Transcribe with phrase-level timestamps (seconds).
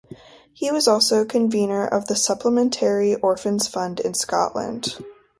[0.51, 4.95] He was also Convenor of the Supplementary Orphans Fund in Scotland.